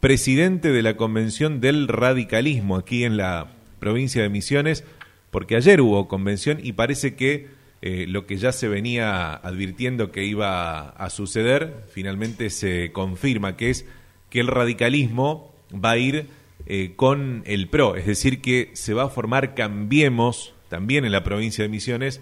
[0.00, 3.46] presidente de la Convención del Radicalismo aquí en la
[3.78, 4.82] provincia de Misiones,
[5.30, 7.46] porque ayer hubo convención y parece que
[7.80, 13.70] eh, lo que ya se venía advirtiendo que iba a suceder, finalmente se confirma, que
[13.70, 13.86] es
[14.30, 16.26] que el radicalismo va a ir
[16.66, 21.22] eh, con el PRO, es decir, que se va a formar Cambiemos también en la
[21.22, 22.20] provincia de Misiones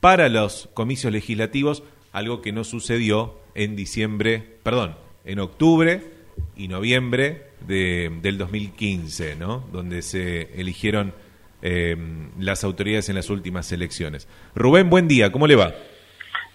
[0.00, 1.82] para los comicios legislativos,
[2.12, 6.20] algo que no sucedió en diciembre, perdón, en octubre
[6.56, 9.64] y noviembre de, del 2015, ¿no?
[9.72, 11.14] Donde se eligieron
[11.62, 11.96] eh,
[12.38, 14.28] las autoridades en las últimas elecciones.
[14.54, 15.72] Rubén, buen día, ¿cómo le va?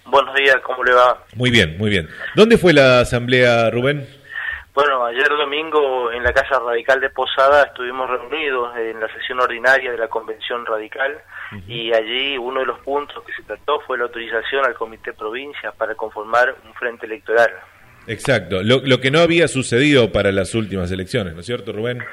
[0.05, 1.25] Buenos días, ¿cómo le va?
[1.35, 2.07] Muy bien, muy bien.
[2.35, 4.07] ¿Dónde fue la asamblea, Rubén?
[4.77, 9.91] Bueno, ayer domingo en la Casa Radical de Posada estuvimos reunidos en la sesión ordinaria
[9.91, 11.19] de la Convención Radical
[11.67, 15.71] y allí uno de los puntos que se trató fue la autorización al Comité Provincia
[15.71, 17.49] para conformar un frente electoral.
[18.07, 22.03] Exacto, lo, lo que no había sucedido para las últimas elecciones, ¿no es cierto, Rubén?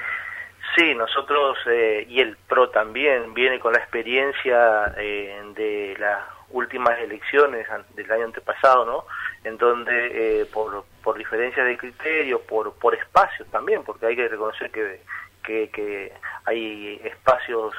[0.77, 6.19] Sí, nosotros eh, y el PRO también viene con la experiencia eh, de las
[6.51, 9.05] últimas elecciones del año antepasado, ¿no?
[9.45, 14.27] En donde eh, por, por diferencias de criterio, por, por espacios también, porque hay que
[14.27, 15.01] reconocer que,
[15.45, 16.13] que,
[16.47, 17.75] hay espacios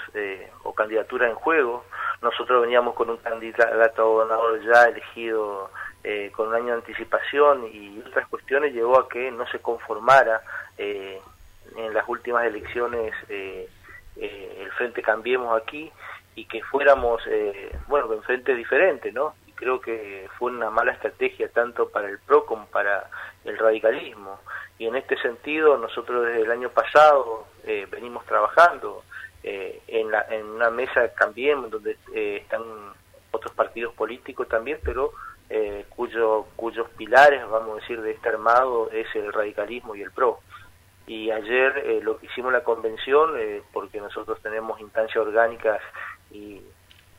[0.63, 1.85] o candidaturas en juego.
[2.21, 5.69] Nosotros veníamos con un candidato gobernador ya elegido
[6.35, 10.41] con un año de anticipación y otras cuestiones llevó a que no se conformara
[10.77, 11.19] eh,
[11.75, 13.67] en las últimas elecciones eh,
[14.17, 15.91] eh, el frente Cambiemos aquí
[16.35, 19.35] y que fuéramos, eh, bueno, en frente diferente, ¿no?
[19.47, 23.09] Y creo que fue una mala estrategia tanto para el PRO como para
[23.45, 24.39] el radicalismo.
[24.77, 27.47] Y en este sentido, nosotros desde el año pasado
[27.89, 29.03] venimos trabajando
[29.43, 32.61] en, la, en una mesa Cambiemos, donde están
[33.31, 35.13] otros partidos políticos también, pero
[35.89, 40.39] cuyo, cuyos pilares, vamos a decir, de este armado es el radicalismo y el PRO
[41.07, 45.79] y ayer eh, lo hicimos la convención, eh, porque nosotros tenemos instancias orgánicas
[46.31, 46.61] y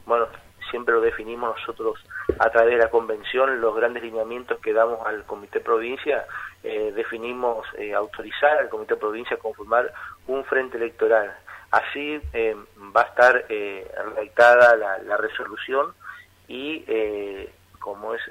[0.05, 0.27] bueno,
[0.71, 2.03] siempre lo definimos nosotros
[2.39, 6.27] a través de la convención, los grandes lineamientos que damos al Comité Provincia,
[6.65, 9.93] eh, definimos autorizar al Comité Provincia a conformar
[10.27, 11.37] un frente electoral.
[11.71, 12.21] Así
[12.95, 15.93] va a estar redactada la, la, resolución
[16.49, 16.85] y
[17.79, 18.23] como es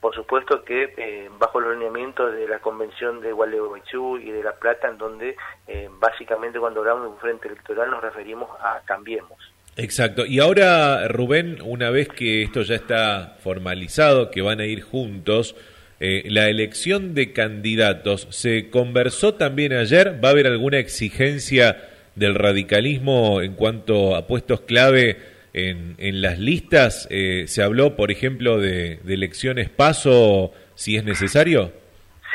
[0.00, 4.52] por supuesto que eh, bajo los lineamientos de la Convención de Gualeguaychú y de La
[4.52, 5.36] Plata, en donde
[5.66, 9.36] eh, básicamente cuando hablamos de un frente electoral nos referimos a Cambiemos.
[9.76, 10.24] Exacto.
[10.24, 15.56] Y ahora, Rubén, una vez que esto ya está formalizado, que van a ir juntos,
[15.98, 20.22] eh, la elección de candidatos, ¿se conversó también ayer?
[20.22, 21.82] ¿Va a haber alguna exigencia
[22.14, 25.35] del radicalismo en cuanto a puestos clave?
[25.56, 31.72] En, en las listas eh, se habló, por ejemplo, de, elecciones paso, si es necesario?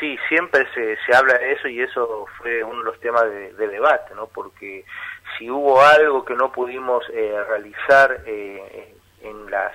[0.00, 3.68] Sí, siempre se, se habla de eso y eso fue uno de los temas de,
[3.68, 4.26] debate, ¿no?
[4.26, 4.84] Porque
[5.38, 9.72] si hubo algo que no pudimos eh, realizar eh, en las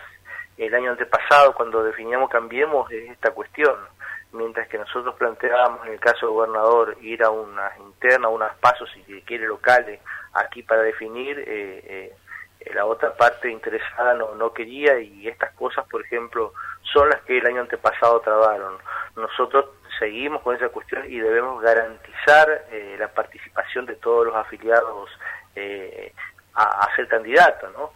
[0.58, 3.76] el año antepasado cuando definíamos Cambiemos es esta cuestión.
[4.34, 8.90] Mientras que nosotros planteábamos en el caso del gobernador ir a unas internas, unas pasos,
[8.94, 10.02] si quiere, locales,
[10.34, 12.14] aquí para definir, eh, eh,
[12.74, 16.54] la otra parte interesada no, no quería y estas cosas, por ejemplo,
[16.94, 18.78] son las que el año antepasado trabaron.
[19.16, 19.66] Nosotros
[20.00, 25.10] seguimos con esa cuestión y debemos garantizar eh, la participación de todos los afiliados
[25.56, 26.14] eh,
[26.54, 27.92] a, ser candidatos, ¿no?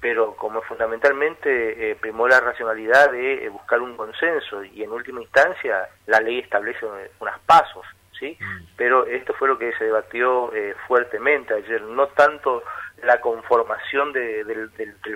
[0.00, 6.20] pero como fundamentalmente primó la racionalidad de buscar un consenso y en última instancia la
[6.20, 7.86] ley establece unos pasos,
[8.18, 8.36] ¿sí?
[8.38, 8.66] Mm.
[8.76, 10.52] Pero esto fue lo que se debatió
[10.86, 12.62] fuertemente ayer, no tanto
[13.02, 14.70] la conformación de, del,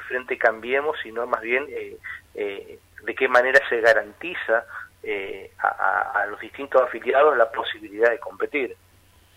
[0.09, 1.97] Frente Cambiemos, sino más bien eh,
[2.35, 4.65] eh, de qué manera se garantiza
[5.03, 8.77] eh, a, los distintos afiliados la posibilidad de competir.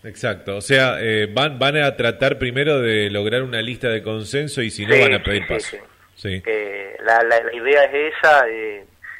[0.02, 0.96] Exacto, o sea,
[1.32, 5.14] van, van a tratar primero de lograr una lista de consenso y si no van
[5.14, 5.76] a pedir paso.
[6.14, 6.42] Sí,
[7.04, 8.44] la, la, idea es esa,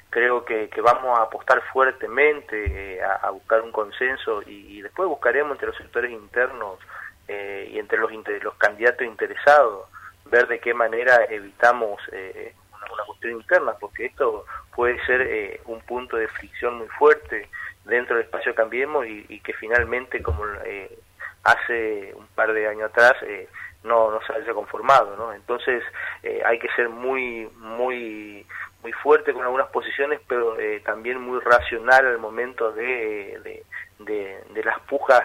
[0.08, 5.52] creo que, que, vamos a apostar fuertemente a, buscar un consenso y, y, después buscaremos
[5.52, 6.78] entre los sectores internos
[7.32, 9.86] eh, y entre los, candidatos interesados,
[10.24, 14.44] ver de qué manera evitamos eh, una, cuestión interna, porque esto
[14.74, 17.48] puede ser eh, un punto de fricción muy fuerte
[17.84, 20.42] dentro del espacio Cambiemos y, que finalmente, como
[21.44, 23.14] hace un par de años atrás,
[23.84, 25.32] no, no se haya conformado, ¿no?
[25.32, 25.84] Entonces
[26.44, 28.44] hay que ser muy, muy,
[28.82, 33.62] muy fuerte con algunas posiciones, pero también muy racional al momento de,
[34.00, 35.22] de, las pujas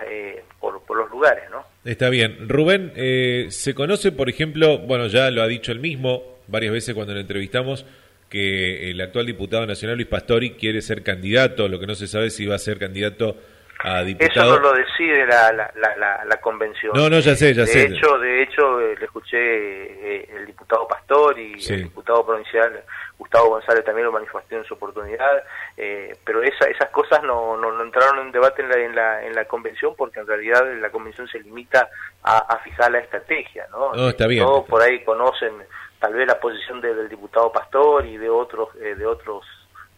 [0.60, 1.75] por, por los lugares, ¿no?
[1.86, 2.50] Está bien.
[2.50, 6.96] Rubén, eh, se conoce, por ejemplo, bueno, ya lo ha dicho él mismo varias veces
[6.96, 7.86] cuando lo entrevistamos,
[8.28, 12.32] que el actual diputado nacional Luis Pastori quiere ser candidato, lo que no se sabe
[12.32, 13.38] si va a ser candidato
[13.86, 16.94] Eso no lo decide la, la, la, convención.
[16.96, 17.86] No, no, ya sé, ya de sé.
[17.86, 22.84] Hecho, de hecho, eh, le escuché eh, el diputado Pastor y el diputado provincial
[23.18, 25.44] Gustavo González también lo manifestó en su oportunidad,
[25.78, 29.36] eh, pero esa, esas cosas no, no, entraron en debate en la, en, la, en
[29.36, 31.88] la convención porque en realidad la convención se limita
[32.24, 33.68] a, fijar la estrategia.
[33.72, 34.10] ¿no?
[34.10, 34.44] está bien.
[34.44, 35.54] Todos por ahí conocen
[36.00, 39.46] tal vez la posición del diputado Pastor y de otros, de otros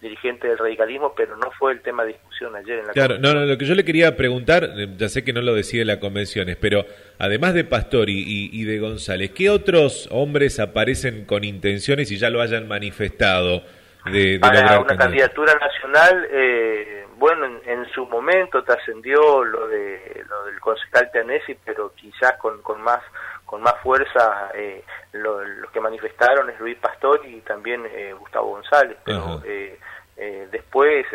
[0.02, 3.34] dirigente del radicalismo, pero no fue el tema de discusión ayer en la Claro, no,
[3.34, 6.00] no, lo que yo le quería preguntar, eh, ya sé que no lo decide la
[6.00, 6.86] convenciones, pero
[7.18, 12.42] además de Pastori y, de González, ¿qué otros hombres aparecen con intenciones y ya lo
[12.42, 13.64] hayan manifestado
[14.12, 20.60] de, Para una candidatura nacional, eh, bueno, en, su momento trascendió lo de lo del
[20.60, 23.02] concejal Teanesi, pero quizás con, con más
[23.48, 24.84] con más fuerza eh,
[25.14, 29.80] los que manifestaron es Luis Pastor y también eh, Gustavo González, pero eh,
[30.18, 31.06] eh, después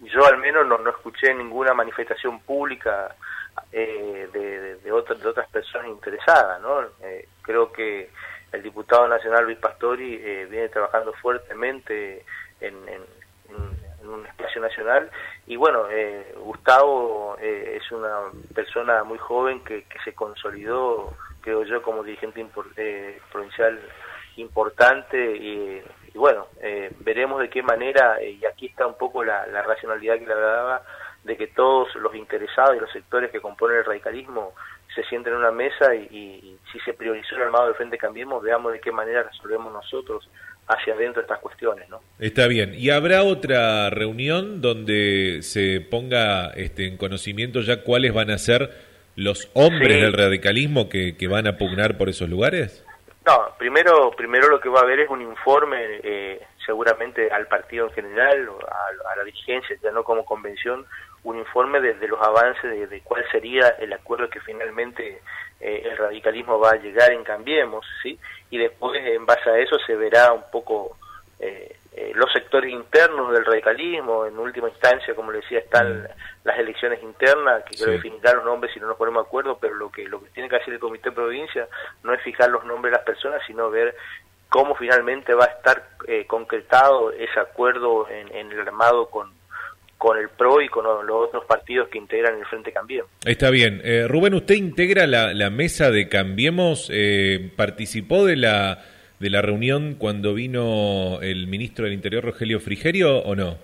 [0.00, 3.14] yo al menos no, no, escuché ninguna manifestación pública
[3.70, 6.84] de, de, de, otras personas interesadas, ¿no?
[7.42, 8.10] creo que
[8.52, 10.16] el diputado nacional Luis Pastori
[10.46, 12.24] viene trabajando fuertemente
[12.60, 13.02] en, en,
[14.08, 15.10] un espacio nacional
[15.46, 21.64] y bueno, eh, Gustavo eh, es una persona muy joven que, que, se consolidó, creo
[21.64, 23.80] yo, como dirigente eh, provincial
[24.36, 25.82] importante y,
[26.16, 26.46] bueno,
[27.00, 30.82] veremos de qué manera, y aquí está un poco la, la racionalidad que le daba,
[31.26, 34.54] de que todos los interesados y los sectores que componen el radicalismo
[34.94, 38.42] se sienten en una mesa y, y, si se priorizó el armado del Frente Cambiemos,
[38.42, 40.28] veamos de qué manera resolvemos nosotros
[40.68, 42.00] hacia adentro estas cuestiones, ¿no?
[42.18, 42.74] Está bien.
[42.74, 48.70] ¿Y habrá otra reunión donde se ponga este, en conocimiento ya cuáles van a ser
[49.16, 52.85] los hombres del radicalismo que, que, van a pugnar por esos lugares?
[53.26, 57.88] No, primero, primero lo que va a haber es un informe, eh, seguramente al partido
[57.88, 60.86] en general, a, a, la dirigencia, ya no como convención,
[61.24, 65.22] un informe de, los avances de, cuál sería el acuerdo que finalmente
[65.58, 68.16] eh, el radicalismo va a llegar en Cambiemos, ¿sí?
[68.50, 70.96] Y después, en base a eso, se verá un poco
[71.40, 76.06] eh, eh, los sectores internos del radicalismo, en última instancia, como le decía, están mm.
[76.44, 79.74] las elecciones internas, que quiero definir los nombres si no nos ponemos de acuerdo, pero
[79.74, 81.66] lo que, lo que tiene que hacer el Comité de Provincia
[82.02, 83.96] no es fijar los nombres de las personas, sino ver
[84.48, 85.88] cómo finalmente va a estar
[86.26, 89.32] concretado ese acuerdo en, en el armado con,
[89.98, 93.10] con el PRO y con los otros partidos que integran el Frente Cambiemos.
[93.24, 93.80] Está bien.
[93.84, 96.90] Eh, Rubén, ¿usted integra la, la mesa de Cambiemos?
[96.92, 98.84] Eh, ¿Participó de la,
[99.18, 103.58] de la reunión cuando vino el ministro del Interior, Rogelio Frigerio, o no?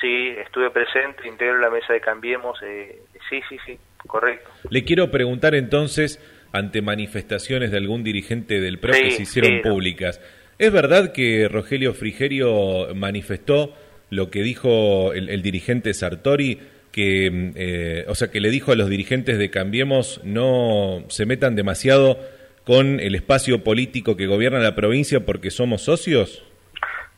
[0.00, 2.58] Sí, estuve presente, integro la mesa de Cambiemos.
[2.62, 3.00] Eh,
[3.30, 4.50] sí, sí, sí, correcto.
[4.68, 6.20] Le quiero preguntar entonces,
[6.52, 10.20] ante manifestaciones de algún dirigente del PRO que se hicieron públicas,
[10.58, 13.74] ¿es verdad que Rogelio Frigerio manifestó
[14.10, 16.60] lo que dijo el, dirigente Sartori,
[16.90, 21.24] que, mm, eh, o sea, que le dijo a los dirigentes de Cambiemos no se
[21.24, 22.18] metan demasiado
[22.66, 26.44] con el espacio político que gobierna la provincia porque somos socios?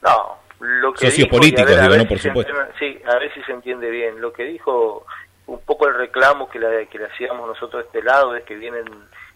[0.03, 2.53] No, lo que socios políticos, digo, no por supuesto.
[2.79, 4.21] sí, a ver si se entiende bien.
[4.21, 5.07] Lo que dijo
[5.47, 8.55] un poco el reclamo que le, que le hacíamos nosotros de este lado es que
[8.55, 8.85] vienen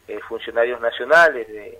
[0.07, 1.79] eh, funcionarios nacionales, de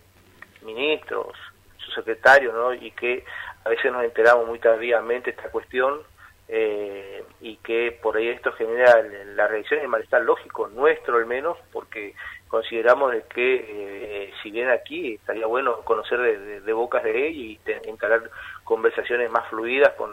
[0.63, 1.35] ministros,
[1.79, 2.75] su secretario, ¿no?
[2.75, 3.25] Y que
[3.65, 6.01] a veces nos enteramos muy tardíamente esta cuestión
[6.49, 9.03] eh, y que por ahí esto genera
[9.35, 12.15] la reacción y el malestar lógico, nuestro al menos, porque
[12.49, 16.19] consideramos de que eh, si bien aquí estaría bueno conocer
[16.63, 18.31] de, bocas de ella y encarar
[18.65, 20.11] conversaciones más fluidas con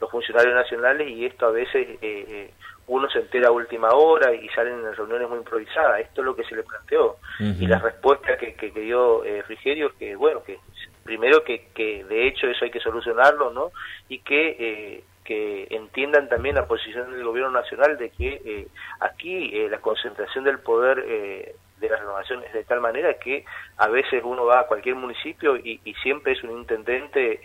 [0.00, 2.52] los funcionarios nacionales y esto a veces eh,
[2.86, 6.00] uno se entera a última hora y salen en reuniones muy improvisadas.
[6.00, 7.16] Esto es lo que se le planteó.
[7.38, 10.58] Y la respuesta que, que, dio Frigerio es que, bueno, que
[11.08, 13.70] primero que, que de hecho eso hay que solucionarlo, ¿no?
[14.10, 18.68] Y que, eh, que entiendan también la posición del gobierno nacional de que eh,
[19.00, 23.44] aquí eh, la concentración del poder de las renovación es de tal manera que
[23.76, 27.40] a veces uno va a cualquier municipio y, y siempre es un intendente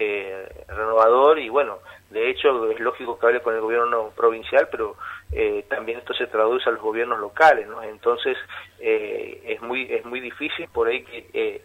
[0.67, 4.95] renovador y bueno, de hecho es lógico que hable con el gobierno provincial, pero
[5.69, 7.81] también esto se traduce a los gobiernos locales, ¿no?
[7.81, 8.37] Entonces
[8.79, 11.61] es muy es muy difícil por ahí que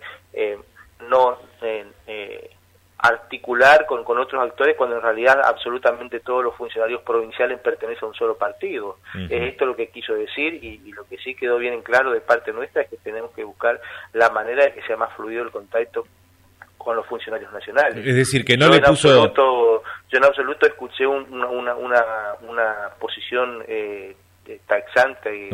[1.08, 2.50] no eh,
[2.98, 8.06] articular con, con otros actores cuando en realidad absolutamente todos los funcionarios provinciales pertenecen a
[8.08, 8.98] un solo partido.
[9.14, 12.20] Es esto lo que quiso decir y, lo que sí quedó bien en claro de
[12.20, 13.80] parte nuestra es que tenemos que buscar
[14.14, 16.06] la manera de que sea más fluido el contacto
[16.76, 18.04] con los funcionarios nacionales.
[18.04, 19.32] Es decir, que no le puso...
[19.34, 19.82] yo
[20.18, 21.74] en absoluto escuché una, una,
[22.42, 23.62] una, posición...
[23.68, 24.16] Eh,
[24.66, 25.50] taxante y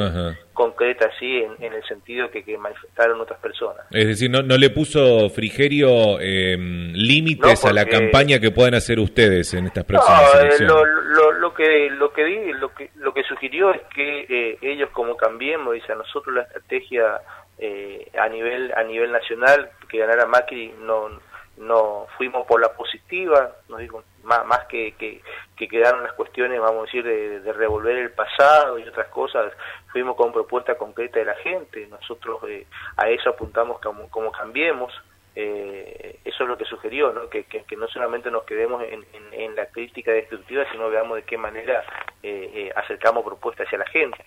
[0.52, 3.84] concreta así en, el sentido que, que, manifestaron otras personas.
[3.90, 8.98] Es decir, no, no le puso Frigerio em, límites a la campaña que puedan hacer
[9.00, 10.72] ustedes en estas próximas elecciones.
[10.72, 14.58] Lo, lo, lo, que lo que di, lo que lo que sugirió es que eh,
[14.62, 17.20] ellos como cambiemos, dice a nosotros la estrategia
[17.58, 21.08] eh, a nivel a nivel nacional que ganara Macri no
[21.56, 25.22] no fuimos por la positiva, nos dijo más, que, que,
[25.56, 29.52] que, quedaron las cuestiones, vamos a decir, de, revolver el pasado y otras cosas,
[29.92, 34.92] fuimos con propuesta concreta de la gente, nosotros eh, a eso apuntamos como, como cambiemos,
[35.36, 37.28] eh, eso es lo que sugirió, ¿no?
[37.28, 37.44] Que,
[37.76, 41.84] no solamente nos quedemos en, en, la crítica destructiva, sino veamos de qué manera
[42.22, 44.24] eh, acercamos propuestas hacia la gente.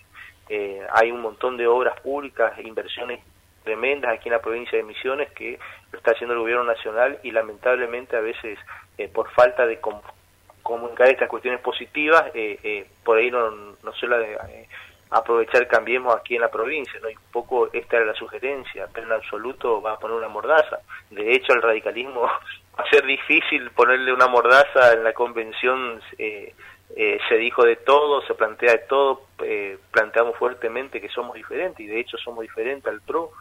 [0.92, 3.22] hay un montón de obras públicas, inversiones
[3.68, 5.60] tremendas aquí en la provincia de Misiones que
[5.92, 8.58] lo está haciendo el gobierno nacional y lamentablemente a veces
[8.98, 9.82] eh, por falta de
[10.64, 14.38] comunicar estas cuestiones positivas, eh, eh, por ahí no, no suele
[15.10, 17.10] aprovechar Cambiemos aquí en la provincia, ¿no?
[17.10, 20.80] Y un poco esta era la sugerencia, pero en absoluto va a poner una mordaza.
[21.10, 22.40] De hecho, al radicalismo va
[22.78, 26.02] a ser difícil ponerle una mordaza en la convención.
[26.18, 29.22] se dijo de todo, se plantea de todo,
[29.92, 33.32] planteamos fuertemente que somos diferentes y de hecho somos diferentes al PRO,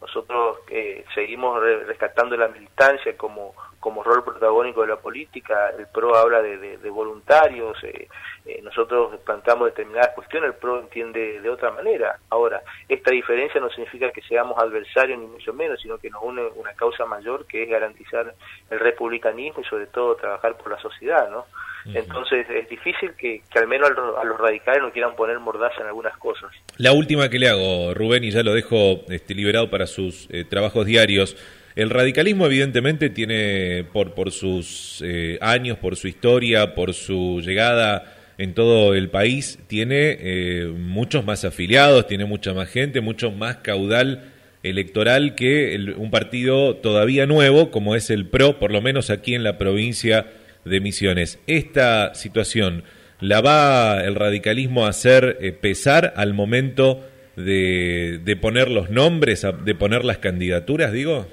[0.00, 6.16] Nosotros eh, seguimos rescatando la militancia como, como rol protagónico de la política, el PRO
[6.16, 8.08] habla de, voluntarios, eh,
[8.46, 12.18] eh, nosotros plantamos determinadas cuestiones, el PRO entiende de otra manera.
[12.30, 16.42] Ahora, esta diferencia no significa que seamos adversarios ni mucho menos, sino que nos une
[16.56, 18.34] una causa mayor que es garantizar
[18.70, 21.46] el republicanismo y sobre todo trabajar por la sociedad, ¿no?
[21.86, 26.16] Entonces es difícil que, al menos a los, radicales no quieran poner mordaza en algunas
[26.18, 26.50] cosas.
[26.76, 30.44] La última que le hago, Rubén, y ya lo dejo este, liberado para sus eh,
[30.44, 31.36] trabajos diarios.
[31.76, 38.19] El radicalismo evidentemente tiene, por, por sus eh, años, por su historia, por su llegada
[38.40, 43.56] en todo el país, tiene eh, muchos más afiliados, tiene mucha más gente, mucho más
[43.56, 44.32] caudal
[44.62, 49.44] electoral que un partido todavía nuevo como es el PRO, por lo menos aquí en
[49.44, 50.24] la provincia
[50.64, 51.38] de Misiones.
[51.46, 52.84] ¿Esta situación
[53.20, 57.06] la va el radicalismo a hacer eh, pesar al momento
[57.36, 61.28] de, de, poner los nombres, de poner las candidaturas, digo?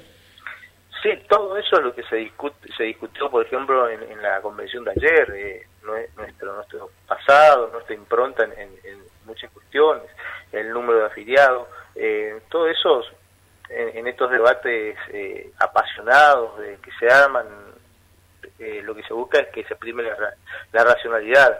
[1.01, 4.83] Sí, todo eso es lo que se, discute, se discutió, por ejemplo, en, la convención
[4.83, 5.67] de ayer, eh,
[6.15, 10.09] nuestro, nuestro pasado, nuestra impronta en, muchas cuestiones,
[10.53, 13.03] el número de afiliados, eh, todo eso
[13.69, 17.45] en, estos debates eh, apasionados de, que se arman
[18.59, 21.59] eh, lo que se busca es que se exprime la, racionalidad.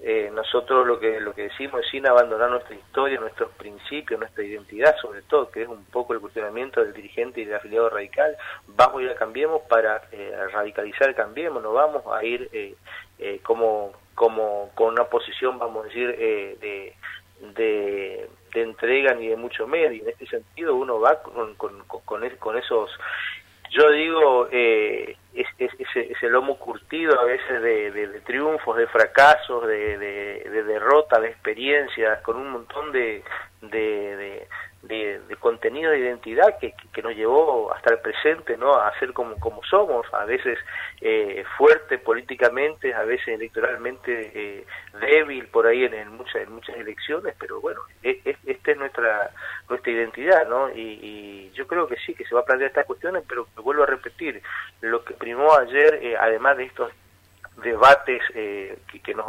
[0.00, 4.44] Eh, nosotros lo que lo que decimos es sin abandonar nuestra historia, nuestros principios, nuestra
[4.44, 8.36] identidad, sobre todo, que es un poco el cuestionamiento del dirigente y del afiliado radical,
[8.68, 12.48] vamos a ir a Cambiemos para eh, radicalizar Cambiemos, no vamos a ir
[13.42, 16.96] como, como con una posición, vamos a decir, de,
[17.56, 20.02] de, entrega ni de mucho medio.
[20.02, 21.82] En este sentido uno va con, con,
[22.38, 22.90] con esos
[23.70, 30.62] yo digo, eh, es, ese, lomo curtido a veces de, triunfos, de fracasos, de, de,
[30.64, 33.22] derrotas, de experiencias, con un montón de,
[33.60, 34.46] de,
[34.82, 38.74] de, contenido de identidad que, que, nos llevó hasta el presente ¿no?
[38.74, 40.58] a ser como, como somos, a veces
[41.00, 44.66] eh, fuerte políticamente, a veces electoralmente eh,
[45.00, 48.78] débil por ahí en, en, muchas, en muchas elecciones, pero bueno, e, e, esta es
[48.78, 49.30] nuestra,
[49.68, 50.70] nuestra identidad, ¿no?
[50.70, 53.86] Y, yo creo que sí, que se va a plantear estas cuestiones, pero vuelvo a
[53.86, 54.40] repetir,
[54.80, 56.92] lo que primó ayer, eh, además de estos
[57.56, 59.26] debates eh, que, que nos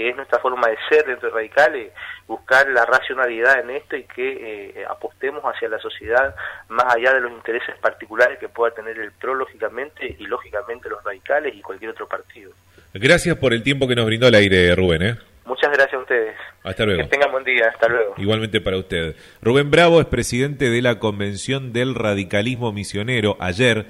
[0.00, 1.92] que es nuestra forma de ser dentro de Radicales,
[2.26, 6.34] buscar la racionalidad en esto y que eh, apostemos hacia la sociedad
[6.70, 11.04] más allá de los intereses particulares que pueda tener el PRO, lógicamente, y lógicamente los
[11.04, 12.50] radicales y cualquier otro partido.
[12.94, 15.02] Gracias por el tiempo que nos brindó el aire, Rubén.
[15.02, 15.18] ¿eh?
[15.44, 16.36] Muchas gracias a ustedes.
[16.62, 17.02] Hasta luego.
[17.02, 17.68] Que tengan buen día.
[17.68, 18.14] Hasta luego.
[18.16, 19.16] Igualmente para usted.
[19.42, 23.36] Rubén Bravo es presidente de la Convención del Radicalismo Misionero.
[23.38, 23.84] Ayer